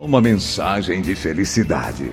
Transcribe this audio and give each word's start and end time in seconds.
Uma 0.00 0.20
mensagem 0.20 1.02
de 1.02 1.16
felicidade. 1.16 2.12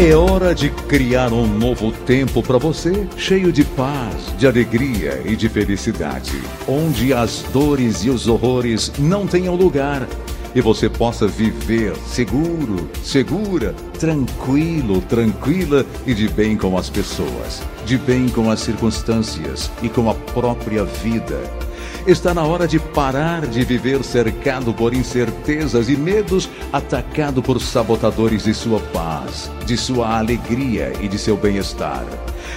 É 0.00 0.14
hora 0.14 0.54
de 0.54 0.70
criar 0.70 1.32
um 1.32 1.44
novo 1.44 1.90
tempo 1.90 2.40
para 2.40 2.56
você, 2.56 3.04
cheio 3.16 3.50
de 3.50 3.64
paz, 3.64 4.32
de 4.38 4.46
alegria 4.46 5.20
e 5.24 5.34
de 5.34 5.48
felicidade, 5.48 6.40
onde 6.68 7.12
as 7.12 7.42
dores 7.52 8.04
e 8.04 8.08
os 8.08 8.28
horrores 8.28 8.92
não 8.96 9.26
tenham 9.26 9.56
lugar 9.56 10.06
e 10.54 10.60
você 10.60 10.88
possa 10.88 11.26
viver 11.26 11.96
seguro, 12.06 12.88
segura, 13.02 13.74
tranquilo, 13.98 15.00
tranquila 15.00 15.84
e 16.06 16.14
de 16.14 16.28
bem 16.28 16.56
com 16.56 16.78
as 16.78 16.88
pessoas, 16.88 17.60
de 17.84 17.98
bem 17.98 18.28
com 18.28 18.52
as 18.52 18.60
circunstâncias 18.60 19.68
e 19.82 19.88
com 19.88 20.08
a 20.08 20.14
própria 20.14 20.84
vida 20.84 21.67
Está 22.06 22.32
na 22.32 22.44
hora 22.44 22.66
de 22.66 22.78
parar 22.78 23.46
de 23.46 23.64
viver 23.64 24.02
cercado 24.02 24.72
por 24.72 24.94
incertezas 24.94 25.88
e 25.88 25.96
medos, 25.96 26.48
atacado 26.72 27.42
por 27.42 27.60
sabotadores 27.60 28.44
de 28.44 28.54
sua 28.54 28.80
paz, 28.80 29.50
de 29.66 29.76
sua 29.76 30.18
alegria 30.18 30.92
e 31.00 31.08
de 31.08 31.18
seu 31.18 31.36
bem-estar. 31.36 32.04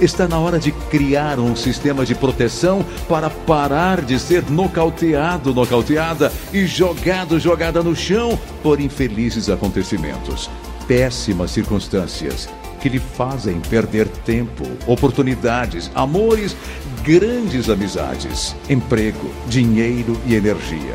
Está 0.00 0.26
na 0.26 0.38
hora 0.38 0.58
de 0.58 0.72
criar 0.72 1.38
um 1.38 1.54
sistema 1.54 2.06
de 2.06 2.14
proteção 2.14 2.84
para 3.08 3.28
parar 3.28 4.00
de 4.00 4.18
ser 4.18 4.50
nocauteado, 4.50 5.52
nocauteada 5.52 6.32
e 6.52 6.66
jogado, 6.66 7.38
jogada 7.38 7.82
no 7.82 7.94
chão 7.94 8.38
por 8.62 8.80
infelizes 8.80 9.50
acontecimentos, 9.50 10.50
péssimas 10.86 11.50
circunstâncias 11.50 12.48
que 12.84 12.88
lhe 12.90 12.98
fazem 12.98 13.60
perder 13.60 14.06
tempo, 14.06 14.62
oportunidades, 14.86 15.90
amores, 15.94 16.54
grandes 17.02 17.70
amizades, 17.70 18.54
emprego, 18.68 19.30
dinheiro 19.48 20.20
e 20.26 20.34
energia. 20.34 20.94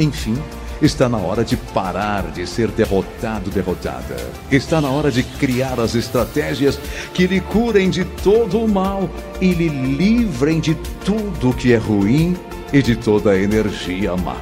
Enfim, 0.00 0.36
Está 0.80 1.08
na 1.08 1.18
hora 1.18 1.44
de 1.44 1.56
parar 1.56 2.30
de 2.30 2.46
ser 2.46 2.68
derrotado, 2.68 3.50
derrotada. 3.50 4.16
Está 4.48 4.80
na 4.80 4.88
hora 4.88 5.10
de 5.10 5.24
criar 5.24 5.80
as 5.80 5.96
estratégias 5.96 6.78
que 7.12 7.26
lhe 7.26 7.40
curem 7.40 7.90
de 7.90 8.04
todo 8.04 8.60
o 8.60 8.68
mal 8.68 9.10
e 9.40 9.52
lhe 9.54 9.68
livrem 9.68 10.60
de 10.60 10.76
tudo 11.04 11.52
que 11.52 11.72
é 11.72 11.76
ruim 11.76 12.36
e 12.72 12.80
de 12.80 12.94
toda 12.94 13.32
a 13.32 13.36
energia 13.36 14.16
má. 14.16 14.36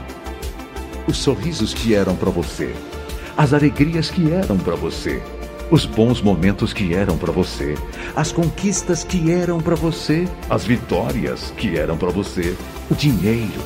Os 1.07 1.17
sorrisos 1.17 1.73
que 1.73 1.95
eram 1.95 2.15
para 2.15 2.29
você, 2.29 2.75
as 3.35 3.55
alegrias 3.55 4.11
que 4.11 4.31
eram 4.31 4.59
para 4.59 4.77
você, 4.77 5.23
os 5.71 5.85
bons 5.85 6.21
momentos 6.21 6.73
que 6.73 6.95
eram 6.95 7.19
para 7.19 7.33
você, 7.33 7.75
as 8.15 8.31
conquistas 8.31 9.03
que 9.03 9.31
eram 9.33 9.61
para 9.61 9.75
você, 9.75 10.29
as 10.49 10.65
vitórias 10.65 11.53
que 11.57 11.77
eram 11.77 11.97
para 11.97 12.11
você, 12.11 12.57
o 12.91 12.95
dinheiro 12.95 13.61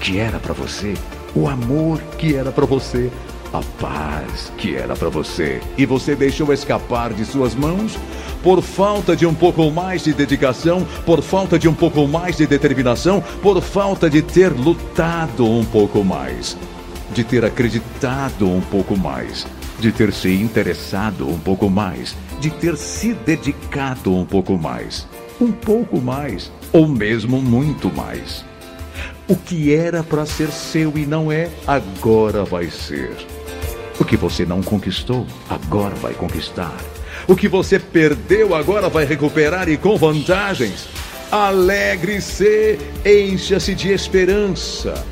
que 0.00 0.18
era 0.18 0.38
para 0.38 0.54
você, 0.54 0.94
o 1.34 1.48
amor 1.48 2.00
que 2.18 2.34
era 2.34 2.50
para 2.50 2.66
você, 2.66 3.10
a 3.52 3.60
paz 3.80 4.50
que 4.56 4.74
era 4.74 4.96
para 4.96 5.10
você. 5.10 5.60
E 5.76 5.84
você 5.84 6.16
deixou 6.16 6.52
escapar 6.52 7.12
de 7.12 7.24
suas 7.24 7.54
mãos? 7.54 7.98
Por 8.42 8.62
falta 8.62 9.14
de 9.14 9.26
um 9.26 9.34
pouco 9.34 9.70
mais 9.70 10.02
de 10.02 10.12
dedicação, 10.12 10.86
por 11.06 11.22
falta 11.22 11.58
de 11.58 11.68
um 11.68 11.74
pouco 11.74 12.08
mais 12.08 12.36
de 12.36 12.46
determinação, 12.46 13.22
por 13.42 13.60
falta 13.60 14.10
de 14.10 14.22
ter 14.22 14.48
lutado 14.48 15.46
um 15.46 15.64
pouco 15.64 16.02
mais, 16.02 16.56
de 17.12 17.22
ter 17.22 17.44
acreditado 17.44 18.48
um 18.48 18.60
pouco 18.60 18.96
mais 18.96 19.46
de 19.82 19.90
ter 19.90 20.12
se 20.12 20.32
interessado 20.32 21.28
um 21.28 21.40
pouco 21.40 21.68
mais, 21.68 22.14
de 22.38 22.50
ter 22.50 22.76
se 22.76 23.14
dedicado 23.14 24.14
um 24.14 24.24
pouco 24.24 24.56
mais, 24.56 25.08
um 25.40 25.50
pouco 25.50 26.00
mais, 26.00 26.52
ou 26.72 26.86
mesmo 26.86 27.42
muito 27.42 27.92
mais. 27.92 28.44
O 29.26 29.34
que 29.34 29.74
era 29.74 30.04
para 30.04 30.24
ser 30.24 30.52
seu 30.52 30.96
e 30.96 31.04
não 31.04 31.32
é, 31.32 31.50
agora 31.66 32.44
vai 32.44 32.70
ser. 32.70 33.10
O 33.98 34.04
que 34.04 34.16
você 34.16 34.46
não 34.46 34.62
conquistou, 34.62 35.26
agora 35.50 35.96
vai 35.96 36.14
conquistar. 36.14 36.76
O 37.26 37.34
que 37.34 37.48
você 37.48 37.76
perdeu, 37.76 38.54
agora 38.54 38.88
vai 38.88 39.04
recuperar 39.04 39.68
e 39.68 39.76
com 39.76 39.96
vantagens. 39.96 40.86
Alegre-se, 41.28 42.78
encha-se 43.04 43.74
de 43.74 43.90
esperança. 43.92 45.04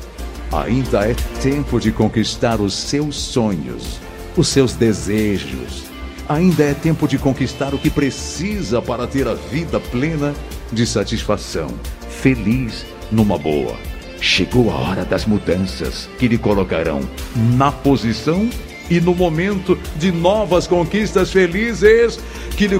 Ainda 0.49 1.09
é 1.09 1.13
tempo 1.41 1.77
de 1.77 1.91
conquistar 1.91 2.61
os 2.61 2.73
seus 2.73 3.17
sonhos 3.17 3.99
os 4.35 4.47
seus 4.47 4.73
desejos. 4.73 5.83
Ainda 6.27 6.63
é 6.63 6.73
tempo 6.73 7.07
de 7.07 7.17
conquistar 7.17 7.73
o 7.73 7.77
que 7.77 7.89
precisa 7.89 8.81
para 8.81 9.07
ter 9.07 9.27
a 9.27 9.33
vida 9.33 9.79
plena 9.79 10.33
de 10.71 10.85
satisfação, 10.85 11.67
feliz 12.09 12.85
numa 13.11 13.37
boa. 13.37 13.75
Chegou 14.21 14.71
a 14.71 14.75
hora 14.75 15.03
das 15.03 15.25
mudanças 15.25 16.07
que 16.17 16.27
lhe 16.27 16.37
colocarão 16.37 17.01
na 17.35 17.71
posição 17.71 18.49
e 18.89 19.01
no 19.01 19.15
momento 19.15 19.77
de 19.97 20.11
novas 20.11 20.67
conquistas 20.67 21.31
felizes 21.31 22.19
que 22.55 22.67
lhe, 22.67 22.79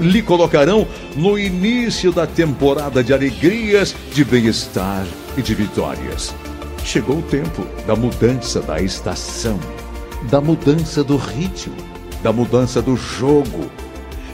lhe 0.00 0.22
colocarão 0.22 0.86
no 1.14 1.38
início 1.38 2.10
da 2.10 2.26
temporada 2.26 3.04
de 3.04 3.12
alegrias, 3.12 3.94
de 4.12 4.24
bem-estar 4.24 5.06
e 5.36 5.42
de 5.42 5.54
vitórias. 5.54 6.34
Chegou 6.84 7.18
o 7.18 7.22
tempo 7.22 7.66
da 7.86 7.94
mudança 7.94 8.60
da 8.60 8.80
estação 8.80 9.58
da 10.22 10.40
mudança 10.40 11.04
do 11.04 11.16
ritmo, 11.16 11.76
da 12.22 12.32
mudança 12.32 12.82
do 12.82 12.96
jogo. 12.96 13.70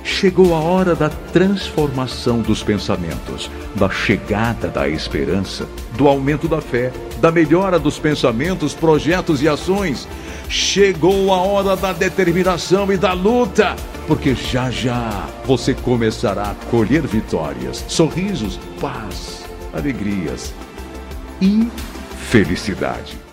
Chegou 0.03 0.55
a 0.55 0.61
hora 0.61 0.95
da 0.95 1.09
transformação 1.09 2.43
dos 2.43 2.62
pensamentos, 2.62 3.50
da 3.75 3.89
chegada 3.89 4.69
da 4.69 4.87
esperança, 4.87 5.67
do 5.93 6.06
aumento 6.06 6.47
da 6.47 6.61
fé, 6.61 6.93
da 7.21 7.33
melhora 7.33 7.78
dos 7.78 7.99
pensamentos, 7.99 8.75
projetos 8.75 9.41
e 9.41 9.49
ações. 9.49 10.06
Chegou 10.47 11.33
a 11.33 11.39
hora 11.39 11.75
da 11.75 11.93
determinação 11.93 12.93
e 12.93 12.99
da 12.99 13.15
luta, 13.15 13.75
porque 14.06 14.34
já 14.34 14.71
já 14.71 15.27
você 15.47 15.72
começará 15.72 16.51
a 16.51 16.66
colher 16.71 17.06
vitórias, 17.06 17.83
sorrisos, 17.89 18.61
paz, 18.78 19.43
alegrias 19.72 20.53
e 21.41 21.66
felicidade. 22.28 23.24